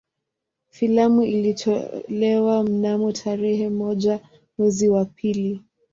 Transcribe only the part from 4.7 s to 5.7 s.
wa pili